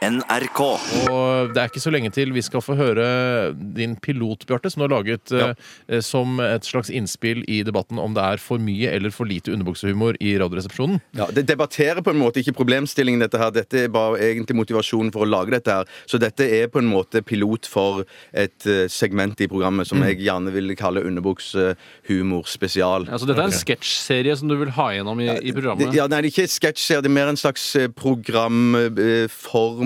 [0.00, 0.60] NRK.
[1.10, 3.04] Og det er ikke så lenge til vi skal få høre
[3.76, 8.14] din pilot, Bjarte, som du har laget eh, som et slags innspill i debatten om
[8.16, 11.02] det er for mye eller for lite underbuksehumor i Radioresepsjonen.
[11.18, 13.52] Ja, Det debatterer på en måte ikke problemstillingen, dette her.
[13.52, 15.92] Dette er bare egentlig motivasjonen for å lage dette her.
[16.08, 20.22] Så dette er på en måte pilot for et eh, segment i programmet som jeg
[20.24, 23.04] gjerne vil kalle underbuksehumor spesial.
[23.10, 25.90] Altså, dette er en sketsjserie som du vil ha gjennom i, i programmet?
[25.90, 27.92] Det, ja, nei, det er ikke sketsjserie, det er mer en slags eh,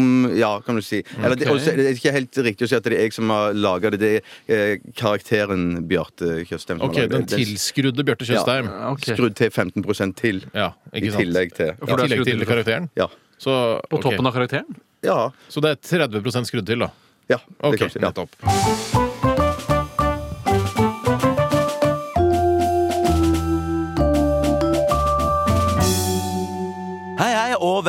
[0.04, 1.02] programform, ja, kan du si.
[1.22, 3.30] Eller, det, også, det er ikke helt riktig å si at det er jeg som
[3.32, 4.00] har laga det.
[4.00, 8.70] Det er eh, karakteren Bjarte Tjøstheim Ok, har Den tilskrudde Bjarte Tjøstheim.
[8.70, 9.14] Ja, okay.
[9.14, 10.42] Skrudd til 15% til.
[10.54, 11.22] Ja, I ikke sant?
[11.24, 11.72] tillegg til.
[11.74, 12.90] I tillegg til karakteren?
[12.98, 13.08] Ja.
[13.38, 13.54] Så,
[13.90, 14.82] På toppen av karakteren?
[15.04, 15.30] Ja.
[15.52, 16.92] Så det er 30% skrudd til, da?
[17.30, 18.10] ja det Ok, kan ja.
[18.10, 18.93] nettopp.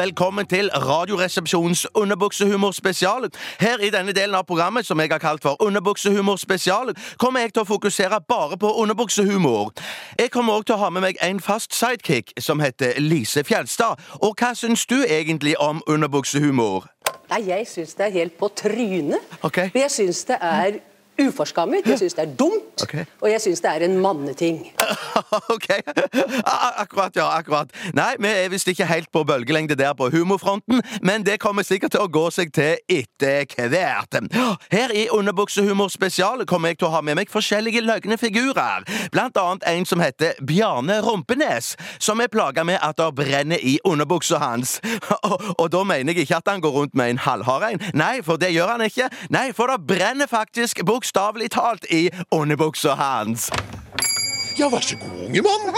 [0.05, 3.29] Velkommen til Radioresepsjonens underbuksehumorspesial.
[3.59, 7.63] Her i denne delen av programmet, som jeg har kalt for Underbuksehumorspesial, kommer jeg til
[7.63, 9.71] å fokusere bare på underbuksehumor.
[10.19, 13.97] Jeg kommer òg til å ha med meg en fast sidekick som heter Lise Fjelstad.
[14.21, 16.85] Og hva syns du egentlig om underbuksehumor?
[17.31, 19.37] Nei, jeg syns det er helt på trynet.
[19.41, 19.73] Okay.
[19.73, 20.83] Jeg syns det er
[21.21, 23.05] uforskammet, jeg syns det er dumt, okay.
[23.21, 24.59] og jeg syns det er en manneting.
[25.55, 25.69] ok.
[26.77, 27.27] Akkurat, ja.
[27.37, 27.71] akkurat.
[27.93, 31.95] Nei, vi er visst ikke helt på bølgelengde der på humorfronten, men det kommer sikkert
[31.95, 34.19] til å gå seg til etter hvert.
[34.71, 38.85] Her i Underbuksehumor spesial kommer jeg til å ha med meg forskjellige løgne figurer.
[39.11, 43.77] Blant annet en som heter Bjarne Rumpenes, som er plaga med at det brenner i
[43.85, 44.79] underbuksa hans.
[45.25, 47.81] Og, og da mener jeg ikke at han går rundt med en halvhard en.
[47.97, 49.07] Nei, for det gjør han ikke.
[49.33, 53.49] Nei, for det brenner faktisk bokstavelig talt i underbuksa hans.
[54.57, 55.75] Ja, vær så god, unge mann.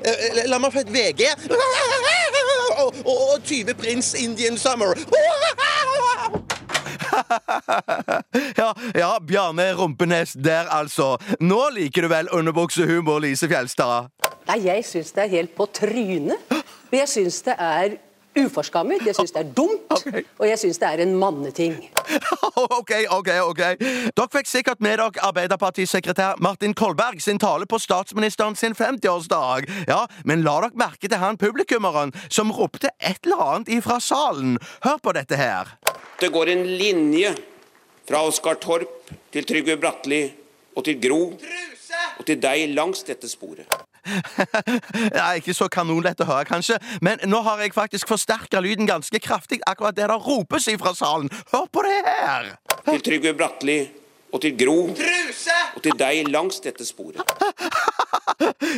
[0.00, 1.26] Eh, La meg få et VG.
[2.78, 4.94] Og, og, og 20 Prins Indian Summer.
[8.56, 11.18] Ja, ja, Bjarne Rumpenes der, altså.
[11.40, 14.08] Nå liker du vel underbuksehumor, Lise Fjelstad?
[14.48, 16.42] Nei, jeg syns det er helt på trynet.
[16.90, 17.94] Men jeg syns det er
[18.38, 20.04] uforskammet, jeg syns det er dumt,
[20.40, 21.76] og jeg syns det er en manneting.
[22.78, 23.30] OK, OK.
[23.48, 23.62] ok
[24.16, 29.70] Dere fikk sikkert med dere Arbeiderpartisekretær Martin Kolberg sin tale på statsministeren sin 50-årsdag.
[29.88, 34.58] Ja, Men la dere merke til han publikummeren som ropte et eller annet ifra salen.
[34.84, 35.76] Hør på dette her.
[36.20, 37.34] Det går en linje
[38.08, 40.22] fra Oskar Torp til Trygve Bratteli
[40.76, 43.83] og til Gro og til deg langs dette sporet.
[45.18, 49.20] Ja, ikke så kanonlett å høre, kanskje, men nå har jeg faktisk forsterka lyden ganske
[49.22, 51.30] kraftig akkurat der det ropes ifra salen.
[51.52, 52.54] Hør på det her!
[52.84, 53.78] Til Trygve Bratteli
[54.34, 55.60] og til Gro Truse!
[55.74, 57.22] og til deg langs dette sporet.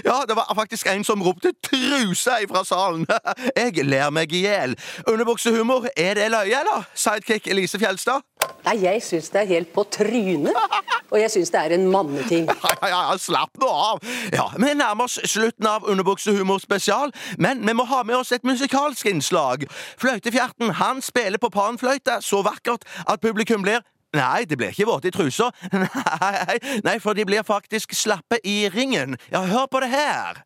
[0.04, 3.06] Ja, det var faktisk en som ropte 'truse' ifra salen.
[3.56, 4.76] Jeg ler meg i hjel.
[5.08, 6.84] Underbuksehumor, er det løye, eller?
[6.94, 8.20] Sidekick Elise Fjelstad?
[8.66, 10.54] Nei, jeg syns det er helt på trynet,
[11.10, 12.48] og jeg syns det er en manneting.
[12.66, 14.00] Ja, ja, ja, slapp nå av.
[14.32, 18.44] Ja, Vi nærmer oss slutten av Underbuksehumor spesial, men vi må ha med oss et
[18.44, 19.66] musikalsk innslag.
[19.98, 23.84] Fløytefjerten han spiller på panfløyte så vakkert at publikum blir
[24.16, 25.50] Nei, de blir ikke våte i trusa.
[25.72, 29.18] Nei, nei, for de blir faktisk slappe i ringen.
[29.32, 30.40] Ja, hør på det her.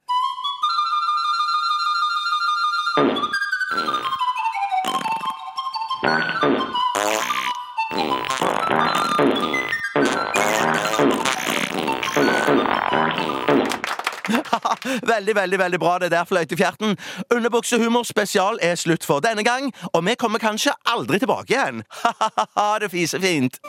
[15.13, 16.97] Veldig, veldig veldig bra det der, Fløytefjerten.
[17.35, 21.83] Underbuksehumor spesial er slutt for denne gang, og vi kommer kanskje aldri tilbake igjen.
[22.03, 23.61] Ha-ha-ha, det fiser fint.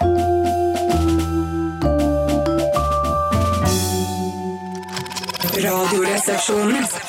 [5.61, 7.00] Radioresepsjonen.